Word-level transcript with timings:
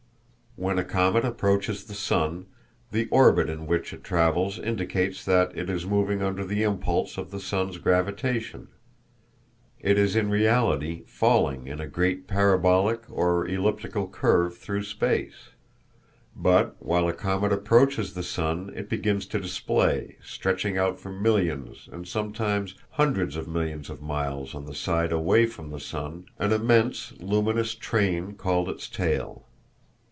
When 0.57 0.77
a 0.77 0.83
comet 0.83 1.23
approaches 1.23 1.85
the 1.85 1.93
sun, 1.93 2.45
the 2.91 3.07
orbit 3.07 3.49
in 3.49 3.67
which 3.67 3.93
it 3.93 4.03
travels 4.03 4.59
indicates 4.59 5.23
that 5.23 5.57
it 5.57 5.69
is 5.69 5.85
moving 5.85 6.21
under 6.21 6.43
the 6.43 6.63
impulse 6.63 7.17
of 7.17 7.31
the 7.31 7.39
sun's 7.39 7.77
gravitation. 7.77 8.67
It 9.79 9.97
is 9.97 10.13
in 10.13 10.29
reality 10.29 11.03
falling 11.07 11.67
in 11.67 11.79
a 11.79 11.87
great 11.87 12.27
parabolic 12.27 13.01
or 13.09 13.47
elliptical 13.47 14.09
curve 14.09 14.57
through 14.57 14.83
space. 14.83 15.51
But, 16.35 16.75
while 16.79 17.07
a 17.07 17.13
comet 17.13 17.53
approaches 17.53 18.13
the 18.13 18.21
sun 18.21 18.73
it 18.75 18.89
begins 18.89 19.25
to 19.27 19.39
display 19.39 20.17
stretching 20.21 20.77
out 20.77 20.99
for 20.99 21.13
millions, 21.13 21.87
and 21.93 22.05
sometimes 22.05 22.75
hundreds 22.91 23.37
of 23.37 23.47
millions 23.47 23.89
of 23.89 24.01
miles 24.01 24.53
on 24.53 24.65
the 24.65 24.75
side 24.75 25.13
away 25.13 25.45
from 25.45 25.69
the 25.71 25.79
sun 25.79 26.25
an 26.39 26.51
immense 26.51 27.13
luminous 27.21 27.73
train 27.73 28.33
called 28.35 28.67
its 28.67 28.89
tail. 28.89 29.45